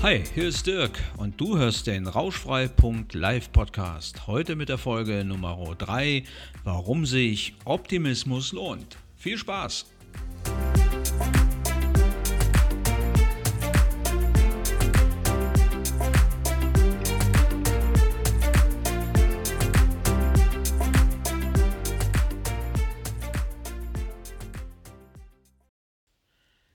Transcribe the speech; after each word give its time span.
Hi, 0.00 0.22
hier 0.32 0.46
ist 0.46 0.64
Dirk 0.64 0.96
und 1.16 1.40
du 1.40 1.58
hörst 1.58 1.88
den 1.88 2.06
Rauschfrei.live 2.06 3.50
Podcast. 3.50 4.28
Heute 4.28 4.54
mit 4.54 4.68
der 4.68 4.78
Folge 4.78 5.24
Nummer 5.24 5.74
3, 5.76 6.22
warum 6.62 7.04
sich 7.04 7.54
Optimismus 7.64 8.52
lohnt. 8.52 8.96
Viel 9.16 9.36
Spaß! 9.36 9.86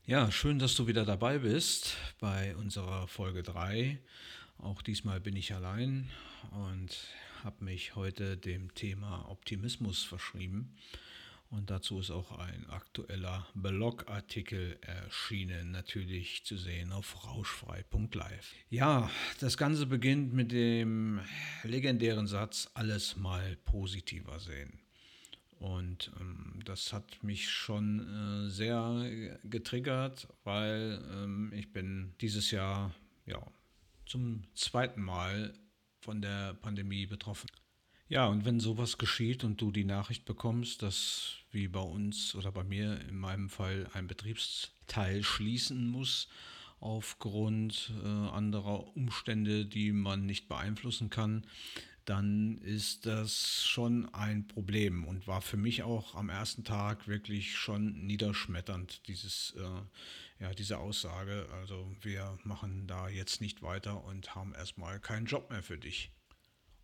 Ja, 0.06 0.30
schön, 0.30 0.60
dass 0.60 0.76
du 0.76 0.88
wieder 0.88 1.06
dabei 1.06 1.38
bist 1.38 1.96
bei 2.24 2.56
unserer 2.56 3.06
Folge 3.10 3.44
3. 3.44 4.00
Auch 4.58 4.82
diesmal 4.82 5.20
bin 5.20 5.36
ich 5.36 5.54
allein 5.54 6.10
und 6.52 6.98
habe 7.44 7.66
mich 7.66 7.98
heute 7.98 8.38
dem 8.38 8.74
Thema 8.76 9.30
Optimismus 9.30 10.04
verschrieben. 10.04 10.74
Und 11.50 11.70
dazu 11.70 12.00
ist 12.00 12.12
auch 12.12 12.40
ein 12.40 12.66
aktueller 12.70 13.46
Blogartikel 13.56 14.78
erschienen, 14.80 15.72
natürlich 15.72 16.46
zu 16.46 16.56
sehen 16.56 16.94
auf 16.94 17.26
rauschfrei.live. 17.26 18.54
Ja, 18.70 19.12
das 19.42 19.58
Ganze 19.58 19.86
beginnt 19.86 20.32
mit 20.32 20.54
dem 20.54 21.20
legendären 21.64 22.28
Satz, 22.28 22.72
alles 22.74 23.18
mal 23.18 23.58
positiver 23.66 24.40
sehen. 24.40 24.80
Und 25.64 26.12
ähm, 26.20 26.60
das 26.66 26.92
hat 26.92 27.24
mich 27.24 27.50
schon 27.50 28.02
äh, 28.02 28.50
sehr 28.50 29.40
getriggert, 29.46 30.28
weil 30.44 31.02
ähm, 31.14 31.54
ich 31.56 31.72
bin 31.72 32.14
dieses 32.20 32.52
Jahr 32.52 32.94
ja, 33.26 33.42
zum 34.06 34.44
zweiten 34.56 35.02
Mal 35.02 35.54
von 36.02 36.22
der 36.22 36.56
Pandemie 36.56 37.06
betroffen. 37.06 37.50
Ja, 38.10 38.26
und 38.26 38.44
wenn 38.44 38.60
sowas 38.60 38.98
geschieht 38.98 39.46
und 39.46 39.62
du 39.62 39.72
die 39.72 39.86
Nachricht 39.86 40.26
bekommst, 40.26 40.82
dass 40.82 41.38
wie 41.52 41.70
bei 41.70 41.80
uns 41.80 42.36
oder 42.36 42.52
bei 42.52 42.66
mir 42.66 43.00
in 43.08 43.18
meinem 43.18 43.50
Fall 43.50 43.90
ein 43.94 44.08
Betriebsteil 44.08 45.24
schließen 45.24 45.88
muss 45.88 46.28
aufgrund 46.82 47.94
äh, 48.04 48.08
anderer 48.08 48.98
Umstände, 48.98 49.66
die 49.66 49.94
man 49.94 50.26
nicht 50.26 50.50
beeinflussen 50.50 51.10
kann, 51.10 51.48
dann 52.06 52.58
ist 52.60 53.06
das 53.06 53.64
schon 53.66 54.14
ein 54.14 54.48
Problem 54.48 55.06
und 55.06 55.28
war 55.28 55.42
für 55.42 55.58
mich 55.58 55.84
auch 55.84 56.16
am 56.16 56.30
ersten 56.30 56.64
Tag 56.64 57.08
wirklich 57.08 57.56
schon 57.58 58.06
niederschmetternd, 58.06 59.08
dieses, 59.08 59.54
äh, 59.58 60.44
ja, 60.44 60.54
diese 60.54 60.78
Aussage. 60.78 61.48
Also 61.54 61.96
wir 62.02 62.38
machen 62.44 62.88
da 62.88 63.08
jetzt 63.08 63.42
nicht 63.42 63.62
weiter 63.62 64.04
und 64.04 64.36
haben 64.36 64.54
erstmal 64.54 65.00
keinen 65.00 65.26
Job 65.26 65.50
mehr 65.50 65.64
für 65.64 65.78
dich. 65.78 66.12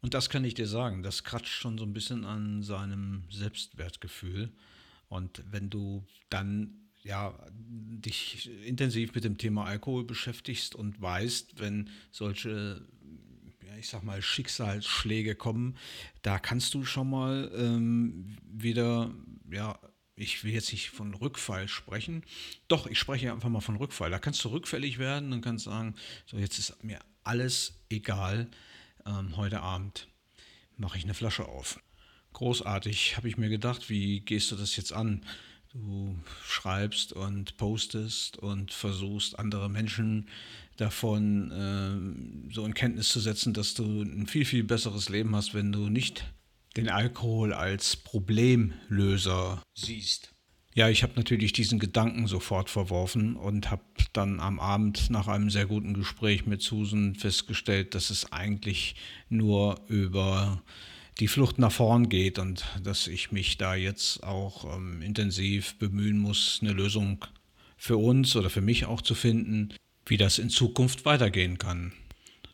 Und 0.01 0.13
das 0.13 0.29
kann 0.29 0.45
ich 0.45 0.53
dir 0.53 0.67
sagen, 0.67 1.03
das 1.03 1.23
kratzt 1.23 1.47
schon 1.47 1.77
so 1.77 1.83
ein 1.83 1.93
bisschen 1.93 2.23
an 2.23 2.63
seinem 2.63 3.23
Selbstwertgefühl. 3.29 4.53
Und 5.09 5.43
wenn 5.51 5.69
du 5.69 6.05
dann 6.29 6.89
ja, 7.03 7.37
dich 7.51 8.49
intensiv 8.65 9.13
mit 9.15 9.23
dem 9.23 9.37
Thema 9.37 9.65
Alkohol 9.65 10.03
beschäftigst 10.03 10.75
und 10.75 11.01
weißt, 11.01 11.59
wenn 11.59 11.89
solche 12.11 12.85
ich 13.79 13.87
sag 13.87 14.03
mal, 14.03 14.21
Schicksalsschläge 14.21 15.35
kommen, 15.35 15.77
da 16.21 16.37
kannst 16.37 16.73
du 16.73 16.83
schon 16.83 17.09
mal 17.09 17.51
ähm, 17.55 18.37
wieder, 18.43 19.11
ja, 19.49 19.79
ich 20.15 20.43
will 20.43 20.51
jetzt 20.51 20.73
nicht 20.73 20.89
von 20.89 21.13
Rückfall 21.13 21.69
sprechen. 21.69 22.23
Doch, 22.67 22.87
ich 22.87 22.99
spreche 22.99 23.31
einfach 23.31 23.47
mal 23.47 23.61
von 23.61 23.77
Rückfall. 23.77 24.11
Da 24.11 24.19
kannst 24.19 24.43
du 24.43 24.49
rückfällig 24.49 24.99
werden 24.99 25.31
und 25.31 25.41
kannst 25.41 25.65
sagen, 25.65 25.95
so 26.25 26.37
jetzt 26.37 26.59
ist 26.59 26.83
mir 26.83 26.99
alles 27.23 27.79
egal. 27.89 28.49
Ähm, 29.05 29.37
heute 29.37 29.61
Abend 29.61 30.07
mache 30.75 30.97
ich 30.97 31.05
eine 31.05 31.13
Flasche 31.13 31.45
auf. 31.45 31.79
Großartig, 32.33 33.15
habe 33.15 33.29
ich 33.29 33.37
mir 33.37 33.49
gedacht, 33.49 33.89
wie 33.89 34.19
gehst 34.19 34.51
du 34.51 34.57
das 34.57 34.75
jetzt 34.75 34.91
an? 34.91 35.25
Du 35.71 36.19
schreibst 36.43 37.13
und 37.13 37.55
postest 37.57 38.37
und 38.37 38.73
versuchst 38.73 39.39
andere 39.39 39.69
Menschen 39.69 40.27
davon 40.79 41.51
äh, 41.51 42.53
so 42.53 42.65
in 42.65 42.73
Kenntnis 42.73 43.09
zu 43.09 43.19
setzen, 43.19 43.53
dass 43.53 43.73
du 43.73 44.01
ein 44.01 44.27
viel, 44.27 44.45
viel 44.45 44.63
besseres 44.63 45.09
Leben 45.09 45.35
hast, 45.35 45.53
wenn 45.53 45.71
du 45.71 45.89
nicht 45.89 46.23
den 46.77 46.89
Alkohol 46.89 47.53
als 47.53 47.95
Problemlöser 47.95 49.61
siehst. 49.75 50.33
Ja, 50.75 50.87
ich 50.87 51.03
habe 51.03 51.13
natürlich 51.15 51.51
diesen 51.51 51.79
Gedanken 51.79 52.27
sofort 52.27 52.69
verworfen 52.69 53.35
und 53.35 53.71
habe 53.71 53.83
dann 54.13 54.39
am 54.39 54.59
Abend 54.59 55.09
nach 55.09 55.27
einem 55.27 55.49
sehr 55.49 55.65
guten 55.65 55.93
Gespräch 55.93 56.45
mit 56.45 56.61
Susan 56.61 57.15
festgestellt, 57.15 57.95
dass 57.95 58.11
es 58.11 58.31
eigentlich 58.31 58.95
nur 59.29 59.81
über 59.87 60.61
die 61.19 61.27
Flucht 61.27 61.57
nach 61.57 61.71
vorn 61.71 62.07
geht 62.07 62.39
und 62.39 62.63
dass 62.81 63.07
ich 63.07 63.31
mich 63.31 63.57
da 63.57 63.75
jetzt 63.75 64.23
auch 64.23 64.73
ähm, 64.73 65.01
intensiv 65.01 65.77
bemühen 65.79 66.17
muss, 66.17 66.59
eine 66.61 66.71
Lösung 66.71 67.25
für 67.75 67.97
uns 67.97 68.35
oder 68.35 68.49
für 68.49 68.61
mich 68.61 68.85
auch 68.85 69.01
zu 69.01 69.15
finden, 69.15 69.73
wie 70.09 70.17
das 70.17 70.39
in 70.39 70.49
Zukunft 70.49 71.05
weitergehen 71.05 71.57
kann. 71.57 71.93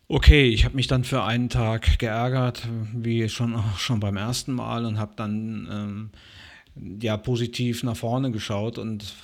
Okay, 0.08 0.48
ich 0.50 0.66
habe 0.66 0.76
mich 0.76 0.86
dann 0.86 1.04
für 1.04 1.24
einen 1.24 1.50
Tag 1.50 1.98
geärgert, 1.98 2.68
wie 2.94 3.28
schon, 3.28 3.60
schon 3.78 4.00
beim 4.00 4.18
ersten 4.18 4.54
Mal 4.54 4.86
und 4.86 5.00
habe 5.00 5.14
dann 5.16 5.68
ähm, 5.72 6.10
ja 7.02 7.18
positiv 7.18 7.82
nach 7.84 7.96
vorne 7.98 8.32
geschaut 8.32 8.78
und 8.78 9.16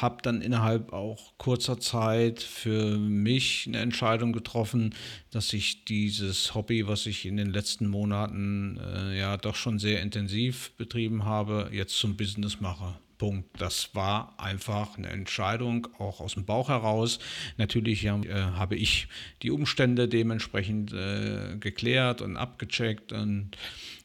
habe 0.00 0.22
dann 0.22 0.40
innerhalb 0.40 0.92
auch 0.92 1.34
kurzer 1.38 1.78
Zeit 1.78 2.42
für 2.42 2.98
mich 2.98 3.66
eine 3.68 3.78
Entscheidung 3.78 4.32
getroffen, 4.32 4.94
dass 5.30 5.52
ich 5.52 5.84
dieses 5.84 6.54
Hobby, 6.54 6.88
was 6.88 7.06
ich 7.06 7.26
in 7.26 7.36
den 7.36 7.52
letzten 7.52 7.86
Monaten 7.86 8.78
äh, 8.78 9.16
ja 9.18 9.36
doch 9.36 9.54
schon 9.54 9.78
sehr 9.78 10.02
intensiv 10.02 10.72
betrieben 10.76 11.24
habe, 11.24 11.68
jetzt 11.72 11.96
zum 11.98 12.16
Business 12.16 12.60
mache. 12.60 12.94
Punkt. 13.18 13.60
Das 13.60 13.94
war 13.94 14.34
einfach 14.38 14.96
eine 14.98 15.08
Entscheidung, 15.08 15.88
auch 15.98 16.20
aus 16.20 16.34
dem 16.34 16.44
Bauch 16.44 16.68
heraus. 16.68 17.18
Natürlich 17.56 18.04
äh, 18.04 18.10
habe 18.10 18.76
ich 18.76 19.08
die 19.42 19.50
Umstände 19.50 20.08
dementsprechend 20.08 20.92
äh, 20.92 21.56
geklärt 21.58 22.22
und 22.22 22.36
abgecheckt 22.36 23.12
und 23.12 23.56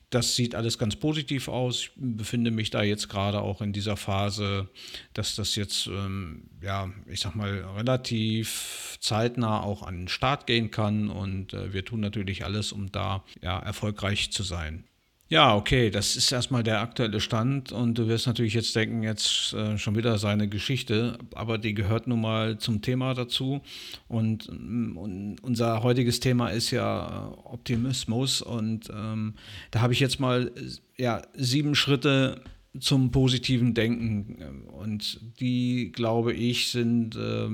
das 0.09 0.35
sieht 0.35 0.55
alles 0.55 0.77
ganz 0.79 0.95
positiv 0.95 1.47
aus. 1.47 1.81
Ich 1.81 1.91
befinde 1.95 2.49
mich 2.49 2.71
da 2.71 2.81
jetzt 2.81 3.09
gerade 3.09 3.41
auch 3.41 3.61
in 3.61 3.73
dieser 3.73 3.95
Phase, 3.95 4.67
dass 5.13 5.35
das 5.35 5.55
jetzt, 5.55 5.85
ähm, 5.87 6.49
ja, 6.61 6.91
ich 7.07 7.19
sag 7.19 7.35
mal, 7.35 7.63
relativ 7.75 8.97
zeitnah 8.99 9.61
auch 9.61 9.83
an 9.83 9.97
den 9.97 10.07
Start 10.07 10.47
gehen 10.47 10.71
kann. 10.71 11.09
Und 11.09 11.53
äh, 11.53 11.73
wir 11.73 11.85
tun 11.85 11.99
natürlich 11.99 12.43
alles, 12.43 12.71
um 12.71 12.91
da 12.91 13.23
ja, 13.41 13.59
erfolgreich 13.59 14.31
zu 14.31 14.41
sein. 14.41 14.85
Ja, 15.31 15.55
okay, 15.55 15.91
das 15.91 16.15
ist 16.15 16.31
erstmal 16.31 16.63
der 16.63 16.81
aktuelle 16.81 17.19
Stand 17.21 17.71
und 17.71 17.99
du 17.99 18.07
wirst 18.07 18.25
natürlich 18.25 18.55
jetzt 18.55 18.75
denken, 18.75 19.03
jetzt 19.03 19.53
äh, 19.53 19.77
schon 19.77 19.95
wieder 19.95 20.17
seine 20.17 20.49
Geschichte, 20.49 21.19
aber 21.35 21.59
die 21.59 21.75
gehört 21.75 22.07
nun 22.07 22.21
mal 22.21 22.57
zum 22.57 22.81
Thema 22.81 23.13
dazu 23.13 23.61
und, 24.07 24.49
mm, 24.51 24.97
und 24.97 25.35
unser 25.43 25.83
heutiges 25.83 26.19
Thema 26.19 26.49
ist 26.49 26.71
ja 26.71 27.31
Optimismus 27.43 28.41
und 28.41 28.89
ähm, 28.91 29.35
da 29.69 29.81
habe 29.81 29.93
ich 29.93 29.99
jetzt 29.99 30.19
mal 30.19 30.51
ja, 30.97 31.21
sieben 31.35 31.75
Schritte 31.75 32.41
zum 32.79 33.11
positiven 33.11 33.75
Denken 33.75 34.63
und 34.71 35.19
die, 35.39 35.91
glaube 35.91 36.33
ich, 36.33 36.69
sind, 36.71 37.15
äh, 37.15 37.49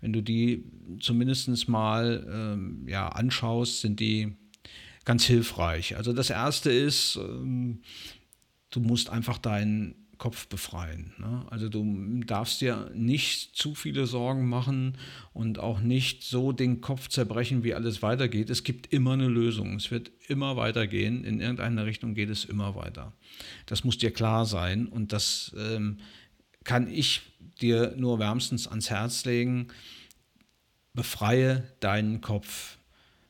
wenn 0.00 0.12
du 0.14 0.22
die 0.22 0.64
zumindest 0.98 1.68
mal 1.68 2.56
äh, 2.86 2.90
ja, 2.90 3.08
anschaust, 3.08 3.82
sind 3.82 4.00
die 4.00 4.34
ganz 5.08 5.24
hilfreich. 5.24 5.96
Also 5.96 6.12
das 6.12 6.28
Erste 6.28 6.70
ist, 6.70 7.16
ähm, 7.16 7.80
du 8.68 8.80
musst 8.80 9.08
einfach 9.08 9.38
deinen 9.38 9.94
Kopf 10.18 10.48
befreien. 10.48 11.14
Ne? 11.16 11.46
Also 11.48 11.70
du 11.70 12.20
darfst 12.26 12.60
dir 12.60 12.90
nicht 12.94 13.56
zu 13.56 13.74
viele 13.74 14.06
Sorgen 14.06 14.50
machen 14.50 14.98
und 15.32 15.60
auch 15.60 15.80
nicht 15.80 16.24
so 16.24 16.52
den 16.52 16.82
Kopf 16.82 17.08
zerbrechen, 17.08 17.64
wie 17.64 17.72
alles 17.72 18.02
weitergeht. 18.02 18.50
Es 18.50 18.64
gibt 18.64 18.92
immer 18.92 19.14
eine 19.14 19.28
Lösung. 19.28 19.76
Es 19.76 19.90
wird 19.90 20.10
immer 20.28 20.56
weitergehen. 20.56 21.24
In 21.24 21.40
irgendeiner 21.40 21.86
Richtung 21.86 22.12
geht 22.12 22.28
es 22.28 22.44
immer 22.44 22.74
weiter. 22.74 23.14
Das 23.64 23.84
muss 23.84 23.96
dir 23.96 24.10
klar 24.10 24.44
sein 24.44 24.88
und 24.88 25.14
das 25.14 25.56
ähm, 25.56 26.00
kann 26.64 26.86
ich 26.86 27.22
dir 27.62 27.94
nur 27.96 28.18
wärmstens 28.18 28.68
ans 28.68 28.90
Herz 28.90 29.24
legen. 29.24 29.68
Befreie 30.92 31.66
deinen 31.80 32.20
Kopf. 32.20 32.77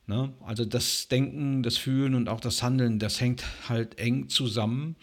Ne? 0.09 0.33
Also 0.45 0.65
das 0.65 1.09
Denken, 1.09 1.63
das 1.63 1.77
Fühlen 1.77 2.15
und 2.15 2.29
auch 2.29 2.41
das 2.41 2.63
Handeln, 2.63 2.99
das 2.99 3.21
hängt 3.21 3.45
halt 3.69 3.99
eng 3.99 4.31
zusammen 4.31 4.97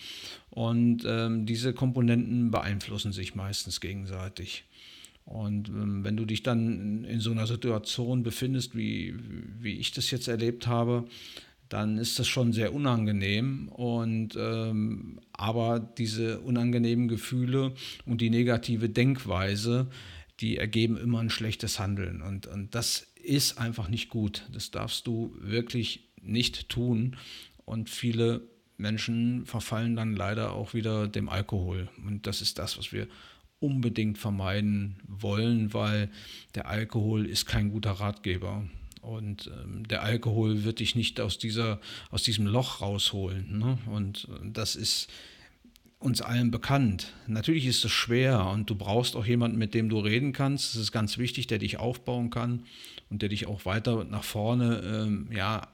und 0.49 1.03
ähm, 1.05 1.45
diese 1.45 1.73
Komponenten 1.73 2.49
beeinflussen 2.49 3.11
sich 3.11 3.35
meistens 3.35 3.79
gegenseitig. 3.81 4.65
Und 5.23 5.69
ähm, 5.69 6.03
wenn 6.03 6.17
du 6.17 6.25
dich 6.25 6.41
dann 6.41 7.03
in, 7.03 7.19
so 7.19 7.31
einer 7.31 7.45
Situation 7.45 8.23
befindest, 8.23 8.75
wie, 8.75 9.15
wie 9.59 9.77
ich 9.77 9.91
das 9.91 10.09
jetzt 10.09 10.27
erlebt 10.27 10.65
habe, 10.65 11.05
dann 11.69 11.99
ist 11.99 12.17
das 12.17 12.27
schon 12.27 12.51
sehr 12.51 12.73
unangenehm. 12.73 13.67
Und 13.69 14.35
ähm, 14.37 15.19
aber 15.33 15.79
diese 15.79 16.41
unangenehmen 16.41 17.07
Gefühle 17.07 17.73
und 18.07 18.21
die 18.21 18.31
negative 18.31 18.89
Denkweise, 18.89 19.87
die 20.39 20.57
ergeben 20.57 20.97
immer 20.97 21.19
ein 21.19 21.29
schlechtes 21.29 21.79
Handeln. 21.79 22.23
Und, 22.23 22.47
und 22.47 22.73
das 22.73 23.07
ist 23.25 23.57
einfach 23.57 23.89
nicht 23.89 24.09
gut. 24.09 24.47
Das 24.51 24.71
darfst 24.71 25.07
du 25.07 25.35
wirklich 25.39 26.09
nicht 26.21 26.69
tun. 26.69 27.17
Und 27.65 27.89
viele 27.89 28.41
Menschen 28.77 29.45
verfallen 29.45 29.95
dann 29.95 30.15
leider 30.15 30.51
auch 30.53 30.73
wieder 30.73 31.07
dem 31.07 31.29
Alkohol. 31.29 31.89
Und 32.05 32.27
das 32.27 32.41
ist 32.41 32.59
das, 32.59 32.77
was 32.77 32.91
wir 32.91 33.07
unbedingt 33.59 34.17
vermeiden 34.17 34.97
wollen, 35.07 35.73
weil 35.73 36.09
der 36.55 36.67
Alkohol 36.67 37.25
ist 37.25 37.45
kein 37.45 37.69
guter 37.69 37.91
Ratgeber. 37.91 38.65
Und 39.01 39.51
ähm, 39.63 39.87
der 39.87 40.03
Alkohol 40.03 40.63
wird 40.63 40.79
dich 40.79 40.95
nicht 40.95 41.19
aus, 41.21 41.37
dieser, 41.37 41.79
aus 42.09 42.23
diesem 42.23 42.47
Loch 42.47 42.81
rausholen. 42.81 43.59
Ne? 43.59 43.77
Und 43.85 44.27
äh, 44.29 44.49
das 44.51 44.75
ist 44.75 45.09
uns 45.99 46.21
allen 46.21 46.51
bekannt. 46.51 47.13
Natürlich 47.27 47.65
ist 47.65 47.83
es 47.83 47.91
schwer 47.91 48.47
und 48.47 48.69
du 48.69 48.75
brauchst 48.75 49.15
auch 49.15 49.25
jemanden, 49.25 49.57
mit 49.57 49.73
dem 49.73 49.89
du 49.89 49.99
reden 49.99 50.33
kannst. 50.33 50.75
Es 50.75 50.81
ist 50.81 50.91
ganz 50.91 51.17
wichtig, 51.17 51.47
der 51.47 51.57
dich 51.57 51.77
aufbauen 51.77 52.29
kann 52.29 52.63
und 53.09 53.21
der 53.21 53.29
dich 53.29 53.47
auch 53.47 53.65
weiter 53.65 54.03
nach 54.03 54.23
vorne 54.23 54.81
ähm, 54.85 55.29
ja, 55.31 55.67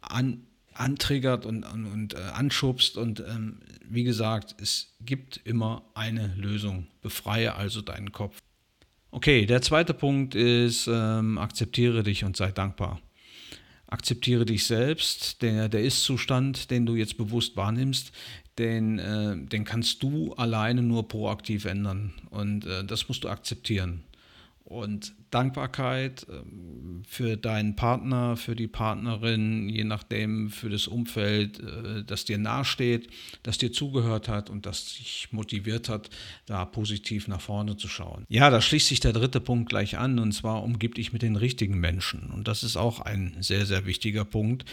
an, 0.00 0.46
antriggert 0.72 1.44
und, 1.46 1.64
und, 1.64 1.86
und 1.86 2.14
äh, 2.14 2.18
anschubst. 2.18 2.96
Und 2.96 3.20
ähm, 3.20 3.60
wie 3.88 4.04
gesagt, 4.04 4.54
es 4.60 4.94
gibt 5.00 5.40
immer 5.44 5.84
eine 5.94 6.34
Lösung. 6.36 6.86
Befreie 7.02 7.54
also 7.54 7.82
deinen 7.82 8.12
Kopf. 8.12 8.38
Okay, 9.10 9.46
der 9.46 9.62
zweite 9.62 9.94
Punkt 9.94 10.34
ist, 10.34 10.88
ähm, 10.88 11.38
akzeptiere 11.38 12.02
dich 12.02 12.24
und 12.24 12.36
sei 12.36 12.50
dankbar. 12.50 13.00
Akzeptiere 13.86 14.44
dich 14.44 14.64
selbst, 14.64 15.42
der, 15.42 15.68
der 15.68 15.82
Ist-Zustand, 15.82 16.70
den 16.70 16.86
du 16.86 16.94
jetzt 16.94 17.16
bewusst 17.16 17.56
wahrnimmst, 17.56 18.12
den, 18.58 18.98
äh, 18.98 19.36
den 19.36 19.64
kannst 19.64 20.02
du 20.02 20.32
alleine 20.34 20.82
nur 20.82 21.08
proaktiv 21.08 21.64
ändern. 21.64 22.12
Und 22.30 22.66
äh, 22.66 22.84
das 22.84 23.08
musst 23.08 23.24
du 23.24 23.28
akzeptieren. 23.28 24.04
Und 24.64 25.14
Dankbarkeit 25.30 26.26
ähm, 26.30 27.02
für 27.06 27.36
deinen 27.36 27.76
Partner, 27.76 28.38
für 28.38 28.56
die 28.56 28.66
Partnerin, 28.66 29.68
je 29.68 29.84
nachdem, 29.84 30.48
für 30.48 30.70
das 30.70 30.86
Umfeld, 30.86 31.60
äh, 31.60 32.02
das 32.02 32.24
dir 32.24 32.38
nahesteht, 32.38 33.08
das 33.42 33.58
dir 33.58 33.72
zugehört 33.72 34.26
hat 34.26 34.48
und 34.48 34.64
das 34.64 34.94
dich 34.96 35.28
motiviert 35.32 35.90
hat, 35.90 36.08
da 36.46 36.64
positiv 36.64 37.28
nach 37.28 37.42
vorne 37.42 37.76
zu 37.76 37.88
schauen. 37.88 38.24
Ja, 38.30 38.48
da 38.48 38.62
schließt 38.62 38.88
sich 38.88 39.00
der 39.00 39.12
dritte 39.12 39.40
Punkt 39.40 39.68
gleich 39.68 39.98
an 39.98 40.18
und 40.18 40.32
zwar 40.32 40.62
umgib 40.62 40.94
dich 40.94 41.12
mit 41.12 41.20
den 41.20 41.36
richtigen 41.36 41.78
Menschen. 41.78 42.30
Und 42.30 42.48
das 42.48 42.62
ist 42.62 42.78
auch 42.78 43.00
ein 43.00 43.36
sehr, 43.40 43.66
sehr 43.66 43.84
wichtiger 43.84 44.24
Punkt. 44.24 44.64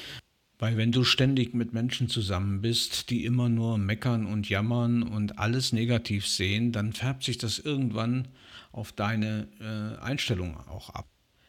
Weil 0.57 0.77
wenn 0.77 0.91
du 0.93 1.03
ständig 1.03 1.53
mit 1.53 1.73
Menschen 1.73 2.07
zusammen 2.07 2.61
bist, 2.61 3.09
die 3.09 3.25
immer 3.25 3.49
nur 3.49 3.77
meckern 3.77 4.27
und 4.27 4.47
jammern 4.47 5.01
und 5.03 5.37
alles 5.39 5.73
negativ 5.73 6.27
sehen, 6.27 6.71
dann 6.71 6.93
färbt 6.93 7.23
sich 7.23 7.39
das 7.39 7.57
irgendwann 7.59 8.27
auf 8.71 8.91
deine 8.91 9.47
äh, 9.59 10.01
Einstellung 10.03 10.57
auch 10.67 10.89
ab. 10.89 11.07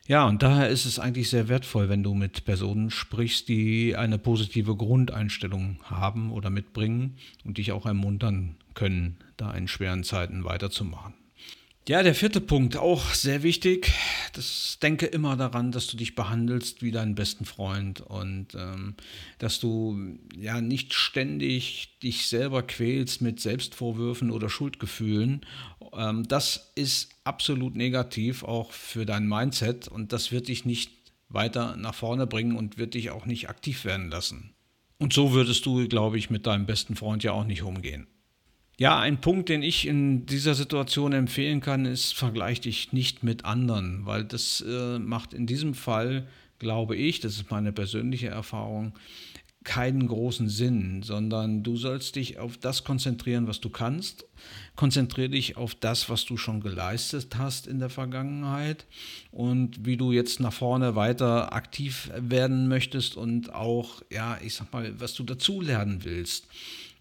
Ja, 0.09 0.27
und 0.27 0.43
daher 0.43 0.69
ist 0.69 0.85
es 0.85 0.99
eigentlich 0.99 1.31
sehr 1.31 1.49
wertvoll, 1.49 1.89
wenn 1.89 2.03
du 2.03 2.13
mit 2.15 2.45
Personen 2.45 2.91
sprichst, 2.91 3.49
die 3.49 3.97
eine 3.97 4.19
positive 4.19 4.75
Grundeinstellung 4.75 5.79
haben 5.85 6.33
oder 6.33 6.51
mitbringen 6.51 7.17
und 7.45 7.59
dich 7.59 7.71
auch 7.71 7.87
ermuntern 7.87 8.57
können, 8.75 9.19
da 9.37 9.53
in 9.53 9.69
schweren 9.69 10.03
Zeiten 10.03 10.45
weiterzumachen. 10.45 11.15
Ja, 11.89 12.05
der 12.05 12.15
vierte 12.15 12.41
Punkt, 12.41 12.77
auch 12.77 13.13
sehr 13.13 13.43
wichtig. 13.43 13.93
Das 14.35 14.79
denke 14.81 15.07
immer 15.07 15.37
daran, 15.37 15.73
dass 15.73 15.89
du 15.89 15.97
dich 15.97 16.15
behandelst 16.15 16.81
wie 16.81 16.93
deinen 16.93 17.17
besten 17.17 17.45
Freund 17.45 18.01
und 18.01 18.55
ähm, 18.55 18.95
dass 19.39 19.59
du 19.59 20.17
ja 20.37 20.61
nicht 20.61 20.95
ständig 20.95 21.99
dich 22.01 22.29
selber 22.29 22.63
quälst 22.63 23.21
mit 23.21 23.41
Selbstvorwürfen 23.41 24.31
oder 24.31 24.49
Schuldgefühlen. 24.49 25.45
Ähm, 25.93 26.23
das 26.29 26.71
ist 26.77 27.17
absolut 27.25 27.75
negativ 27.75 28.45
auch 28.45 28.71
für 28.71 29.05
dein 29.05 29.27
Mindset 29.27 29.89
und 29.89 30.13
das 30.13 30.31
wird 30.31 30.47
dich 30.47 30.65
nicht 30.65 30.93
weiter 31.31 31.77
nach 31.77 31.97
vorne 31.97 32.29
bringen 32.29 32.57
und 32.57 32.79
wird 32.79 32.95
dich 32.95 33.11
auch 33.11 33.27
nicht 33.27 33.49
aktiv 33.49 33.85
werden 33.85 34.09
lassen. 34.09 34.55
Und 34.99 35.13
so 35.13 35.33
würdest 35.33 35.67
du, 35.67 35.89
glaube 35.89 36.17
ich, 36.17 36.31
mit 36.31 36.47
deinem 36.47 36.65
besten 36.65 36.95
Freund 36.95 37.25
ja 37.25 37.33
auch 37.33 37.45
nicht 37.45 37.63
umgehen. 37.63 38.07
Ja, 38.79 38.99
ein 38.99 39.21
Punkt, 39.21 39.49
den 39.49 39.63
ich 39.63 39.87
in 39.87 40.27
dieser 40.27 40.55
Situation 40.55 41.13
empfehlen 41.13 41.61
kann, 41.61 41.85
ist, 41.85 42.15
vergleich 42.15 42.61
dich 42.61 42.93
nicht 42.93 43.23
mit 43.23 43.45
anderen, 43.45 44.07
weil 44.07 44.25
das 44.25 44.65
äh, 44.67 44.99
macht 44.99 45.35
in 45.35 45.47
diesem 45.47 45.75
Fall, 45.75 46.27
glaube 46.59 46.97
ich, 46.97 47.21
das 47.21 47.35
ist 47.35 47.51
meine 47.51 47.73
persönliche 47.73 48.29
Erfahrung, 48.29 48.95
keinen 49.65 50.07
großen 50.07 50.49
Sinn, 50.49 51.03
sondern 51.03 51.63
du 51.63 51.77
sollst 51.77 52.17
dich 52.17 52.39
auf 52.39 52.57
das 52.57 52.83
konzentrieren, 52.85 53.47
was 53.47 53.61
du 53.61 53.71
kannst. 53.71 54.25
Konzentriere 54.75 55.31
dich 55.31 55.57
auf 55.57 55.75
das, 55.75 56.09
was 56.09 56.25
du 56.25 56.37
schon 56.37 56.61
geleistet 56.61 57.37
hast 57.37 57.67
in 57.67 57.79
der 57.79 57.91
Vergangenheit 57.91 58.87
und 59.31 59.85
wie 59.85 59.97
du 59.97 60.13
jetzt 60.13 60.41
nach 60.41 60.53
vorne 60.53 60.97
weiter 60.97 61.53
aktiv 61.53 62.11
werden 62.17 62.69
möchtest 62.69 63.17
und 63.17 63.53
auch, 63.55 64.03
ja, 64.11 64.39
ich 64.43 64.55
sag 64.55 64.73
mal, 64.73 64.99
was 64.99 65.15
du 65.15 65.23
dazulernen 65.23 66.05
willst. 66.05 66.47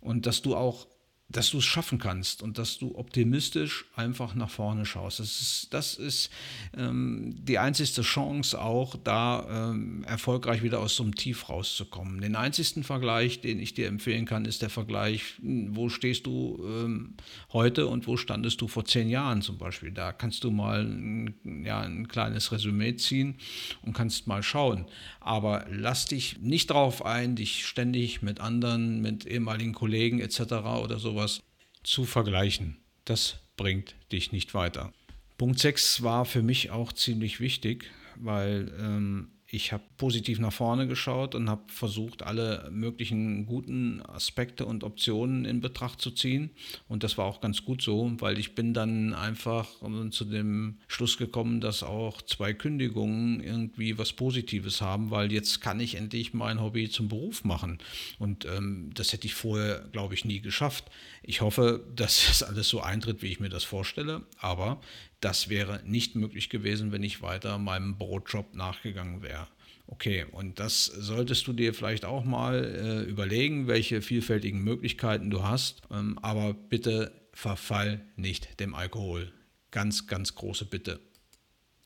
Und 0.02 0.26
dass 0.26 0.42
du 0.42 0.56
auch 0.56 0.88
dass 1.32 1.50
du 1.52 1.60
es 1.60 1.66
schaffen 1.66 1.98
kannst 1.98 2.42
und 2.42 2.58
dass 2.58 2.78
du 2.78 2.96
optimistisch 2.96 3.86
einfach 3.96 4.36
nach 4.36 4.50
vorne 4.50 4.86
schaust. 4.86 5.20
Das 5.20 5.42
ist, 5.42 5.68
das 5.72 5.96
ist 5.96 6.30
ähm, 6.78 7.36
die 7.44 7.58
einzigste 7.58 8.02
Chance 8.02 8.62
auch, 8.62 8.96
da 8.96 9.72
ähm, 9.72 10.04
erfolgreich 10.04 10.64
wieder 10.64 10.80
aus 10.80 10.96
so 10.96 11.04
einem 11.04 11.16
Tief 11.16 11.50
rauszukommen. 11.50 12.22
Den 12.22 12.36
einzigsten 12.36 12.84
Vergleich, 12.84 13.42
den 13.42 13.60
ich 13.60 13.74
dir 13.74 13.88
empfehlen 13.88 14.26
kann, 14.26 14.46
ist 14.46 14.62
der 14.62 14.70
Vergleich, 14.70 15.36
hm, 15.40 15.76
wo 15.76 15.90
stehst 15.90 16.26
du 16.26 16.60
ähm, 16.64 17.16
heute 17.54 17.88
und 17.88 18.08
wo 18.08 18.18
standest 18.18 18.62
du 18.62 18.68
vor 18.68 18.86
zehn 18.86 19.10
Jahren 19.10 19.42
zum 19.42 19.58
Beispiel. 19.58 19.92
Da 19.92 20.12
kannst 20.12 20.44
du 20.44 20.52
mal 20.52 20.84
ein, 20.84 21.64
ja, 21.66 21.82
ein 21.82 22.08
kleines 22.08 22.52
Resümee 22.52 22.96
ziehen 22.96 23.36
und 23.82 23.94
kannst 23.94 24.28
mal 24.28 24.44
schauen. 24.44 24.86
Aber 25.20 25.66
lass 25.70 26.06
dich 26.06 26.40
nicht 26.40 26.72
darauf 26.72 27.06
ein, 27.06 27.36
dich 27.36 27.66
ständig 27.66 28.22
mit 28.22 28.40
anderen, 28.40 29.02
mit 29.02 29.26
ehemaligen 29.26 29.74
Kollegen 29.74 30.20
etc. 30.20 30.42
oder 30.84 31.00
sowas 31.22 31.44
zu 31.84 32.06
vergleichen. 32.06 32.78
Das 33.06 33.38
bringt 33.58 33.96
dich 34.12 34.32
nicht 34.32 34.54
weiter. 34.54 34.92
Punkt 35.38 35.60
6 35.60 36.04
war 36.04 36.26
für 36.26 36.42
mich 36.42 36.72
auch 36.72 36.94
ziemlich 36.94 37.40
wichtig, 37.40 37.92
weil 38.16 38.74
ähm, 38.80 39.32
ich 39.54 39.74
habe 39.74 39.84
positiv 39.98 40.40
nach 40.40 40.54
vorne 40.54 40.88
geschaut 40.88 41.36
und 41.36 41.50
habe 41.50 41.64
versucht, 41.68 42.24
alle 42.24 42.70
möglichen 42.72 43.46
guten 43.46 44.02
Aspekte 44.02 44.66
und 44.66 44.86
Optionen 44.86 45.44
in 45.44 45.60
Betracht 45.60 46.00
zu 46.00 46.12
ziehen. 46.12 46.52
Und 46.88 47.04
das 47.04 47.18
war 47.18 47.26
auch 47.26 47.42
ganz 47.42 47.66
gut 47.66 47.82
so, 47.82 48.14
weil 48.20 48.40
ich 48.40 48.56
bin 48.56 48.74
dann 48.74 49.14
einfach 49.14 49.68
zu 50.12 50.26
dem 50.26 50.78
Schluss 50.88 51.18
gekommen, 51.18 51.60
dass 51.60 51.84
auch 51.84 52.22
zwei 52.22 52.54
Kündigungen 52.54 53.42
irgendwie 53.42 53.98
was 53.98 54.14
Positives 54.14 54.80
haben, 54.80 55.12
weil 55.12 55.34
jetzt 55.34 55.60
kann 55.60 55.82
ich 55.82 55.96
endlich 55.96 56.34
mein 56.34 56.62
Hobby 56.62 56.90
zum 56.90 57.10
Beruf 57.10 57.44
machen. 57.44 57.80
Und 58.20 58.46
ähm, 58.46 58.92
das 58.94 59.12
hätte 59.12 59.28
ich 59.28 59.34
vorher, 59.34 59.88
glaube 59.92 60.14
ich, 60.14 60.24
nie 60.24 60.40
geschafft. 60.40 60.86
Ich 61.24 61.42
hoffe, 61.42 61.84
dass 61.96 62.26
das 62.28 62.44
alles 62.44 62.70
so 62.70 62.80
eintritt, 62.80 63.22
wie 63.22 63.28
ich 63.28 63.42
mir 63.42 63.50
das 63.50 63.66
vorstelle. 63.66 64.24
Aber 64.40 64.80
das 65.22 65.50
wäre 65.50 65.82
nicht 65.86 66.16
möglich 66.16 66.50
gewesen, 66.50 66.92
wenn 66.92 67.04
ich 67.04 67.22
weiter 67.22 67.58
meinem 67.58 67.98
Brotjob 67.98 68.54
nachgegangen 68.54 69.22
wäre. 69.22 69.48
Okay, 69.88 70.26
und 70.32 70.60
das 70.60 70.86
solltest 70.86 71.48
du 71.48 71.54
dir 71.54 71.74
vielleicht 71.74 72.06
auch 72.06 72.24
mal 72.24 72.64
äh, 72.64 73.10
überlegen, 73.10 73.68
welche 73.68 74.02
vielfältigen 74.02 74.64
Möglichkeiten 74.64 75.30
du 75.30 75.44
hast. 75.44 75.82
Ähm, 75.92 76.18
aber 76.22 76.54
bitte 76.54 77.12
verfall 77.34 78.02
nicht 78.16 78.60
dem 78.60 78.74
Alkohol. 78.74 79.32
Ganz, 79.70 80.08
ganz 80.08 80.36
große 80.36 80.66
Bitte. 80.66 81.00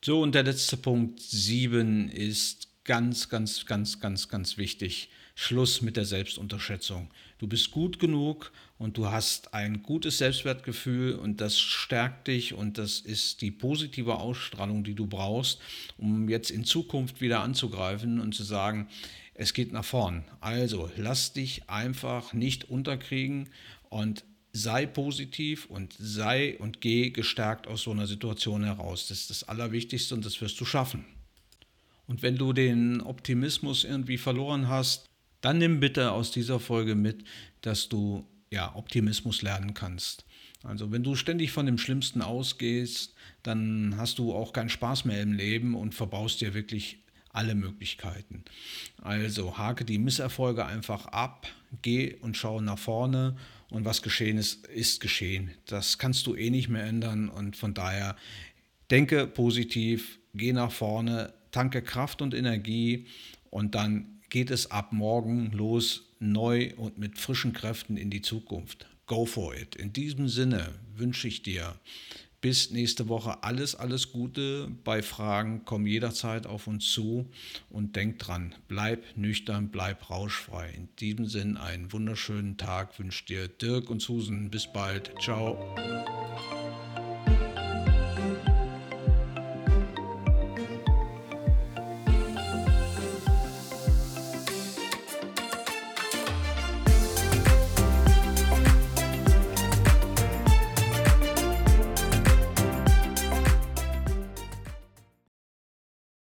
So, 0.03 0.21
und 0.21 0.35
der 0.35 0.43
letzte 0.43 0.77
Punkt 0.77 1.19
7 1.19 2.09
ist 2.09 2.83
ganz, 2.83 3.29
ganz, 3.29 3.65
ganz, 3.65 3.99
ganz, 3.99 4.29
ganz 4.29 4.57
wichtig. 4.57 5.09
Schluss 5.33 5.81
mit 5.81 5.97
der 5.97 6.05
Selbstunterschätzung. 6.05 7.09
Du 7.39 7.47
bist 7.47 7.71
gut 7.71 7.99
genug 7.99 8.51
und 8.77 8.97
du 8.97 9.09
hast 9.09 9.53
ein 9.53 9.83
gutes 9.83 10.17
Selbstwertgefühl 10.17 11.15
und 11.15 11.39
das 11.39 11.59
stärkt 11.59 12.27
dich 12.27 12.53
und 12.53 12.77
das 12.77 12.99
ist 12.99 13.41
die 13.41 13.51
positive 13.51 14.15
Ausstrahlung, 14.15 14.83
die 14.83 14.95
du 14.95 15.07
brauchst, 15.07 15.59
um 15.97 16.27
jetzt 16.27 16.51
in 16.51 16.65
Zukunft 16.65 17.21
wieder 17.21 17.41
anzugreifen 17.41 18.19
und 18.19 18.35
zu 18.35 18.43
sagen, 18.43 18.89
es 19.33 19.53
geht 19.53 19.71
nach 19.71 19.85
vorn. 19.85 20.25
Also 20.41 20.89
lass 20.97 21.33
dich 21.33 21.69
einfach 21.69 22.33
nicht 22.33 22.69
unterkriegen 22.69 23.49
und 23.89 24.25
sei 24.51 24.85
positiv 24.85 25.65
und 25.65 25.93
sei 25.99 26.57
und 26.59 26.79
geh 26.79 27.09
gestärkt 27.09 27.67
aus 27.67 27.83
so 27.83 27.91
einer 27.91 28.07
Situation 28.07 28.63
heraus. 28.63 29.07
Das 29.07 29.21
ist 29.21 29.29
das 29.29 29.43
Allerwichtigste 29.43 30.15
und 30.15 30.25
das 30.25 30.39
wirst 30.41 30.59
du 30.59 30.65
schaffen. 30.65 31.05
Und 32.07 32.21
wenn 32.21 32.37
du 32.37 32.53
den 32.53 33.01
Optimismus 33.01 33.83
irgendwie 33.83 34.17
verloren 34.17 34.67
hast, 34.67 35.09
dann 35.41 35.57
nimm 35.57 35.79
bitte 35.79 36.11
aus 36.11 36.31
dieser 36.31 36.59
Folge 36.59 36.95
mit, 36.95 37.23
dass 37.61 37.89
du 37.89 38.25
ja, 38.51 38.75
Optimismus 38.75 39.41
lernen 39.41 39.73
kannst. 39.73 40.25
Also 40.63 40.91
wenn 40.91 41.03
du 41.03 41.15
ständig 41.15 41.51
von 41.51 41.65
dem 41.65 41.77
Schlimmsten 41.77 42.21
ausgehst, 42.21 43.13
dann 43.43 43.95
hast 43.97 44.17
du 44.17 44.33
auch 44.33 44.53
keinen 44.53 44.69
Spaß 44.69 45.05
mehr 45.05 45.21
im 45.21 45.33
Leben 45.33 45.75
und 45.75 45.93
verbaust 45.93 46.41
dir 46.41 46.53
wirklich 46.53 46.99
alle 47.29 47.53
Möglichkeiten. 47.53 48.43
Also 49.01 49.57
hake 49.57 49.85
die 49.85 49.99
Misserfolge 49.99 50.65
einfach 50.65 51.07
ab, 51.07 51.47
geh 51.81 52.15
und 52.15 52.37
schau 52.37 52.61
nach 52.61 52.79
vorne 52.79 53.35
und 53.69 53.85
was 53.85 54.01
geschehen 54.01 54.37
ist, 54.37 54.65
ist 54.67 55.01
geschehen. 55.01 55.51
Das 55.65 55.97
kannst 55.97 56.25
du 56.27 56.35
eh 56.35 56.49
nicht 56.49 56.69
mehr 56.69 56.85
ändern 56.85 57.29
und 57.29 57.57
von 57.57 57.73
daher 57.73 58.15
denke 58.89 59.27
positiv, 59.27 60.19
geh 60.33 60.53
nach 60.53 60.71
vorne, 60.71 61.33
tanke 61.51 61.81
Kraft 61.81 62.21
und 62.21 62.33
Energie 62.33 63.07
und 63.49 63.75
dann 63.75 64.21
geht 64.29 64.49
es 64.49 64.71
ab 64.71 64.93
morgen 64.93 65.51
los, 65.51 66.03
neu 66.31 66.73
und 66.77 66.97
mit 66.97 67.17
frischen 67.17 67.53
Kräften 67.53 67.97
in 67.97 68.09
die 68.09 68.21
Zukunft. 68.21 68.87
Go 69.07 69.25
for 69.25 69.55
it. 69.55 69.75
In 69.75 69.93
diesem 69.93 70.27
Sinne 70.27 70.73
wünsche 70.95 71.27
ich 71.27 71.43
dir 71.43 71.75
bis 72.45 72.69
nächste 72.69 73.09
Woche 73.09 73.43
alles, 73.43 73.73
alles 73.73 74.11
Gute. 74.11 74.69
Bei 74.83 75.01
Fragen 75.01 75.63
komm 75.65 75.87
jederzeit 75.87 76.45
auf 76.45 76.67
uns 76.67 76.91
zu 76.91 77.25
und 77.71 77.95
denk 77.95 78.19
dran, 78.19 78.53
bleib 78.67 79.03
nüchtern, 79.15 79.69
bleib 79.69 80.11
rauschfrei. 80.11 80.69
In 80.77 80.89
diesem 80.99 81.25
Sinn 81.25 81.57
einen 81.57 81.91
wunderschönen 81.91 82.57
Tag 82.57 82.99
wünscht 82.99 83.29
dir 83.29 83.47
Dirk 83.47 83.89
und 83.89 83.99
Susan. 83.99 84.51
Bis 84.51 84.71
bald. 84.71 85.11
Ciao. 85.19 85.57